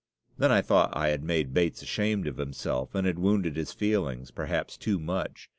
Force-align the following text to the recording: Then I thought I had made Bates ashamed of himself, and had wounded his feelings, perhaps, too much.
Then 0.35 0.51
I 0.51 0.63
thought 0.63 0.97
I 0.97 1.09
had 1.09 1.23
made 1.23 1.53
Bates 1.53 1.83
ashamed 1.83 2.25
of 2.25 2.37
himself, 2.37 2.95
and 2.95 3.05
had 3.05 3.19
wounded 3.19 3.55
his 3.55 3.71
feelings, 3.71 4.31
perhaps, 4.31 4.75
too 4.75 4.97
much. 4.97 5.47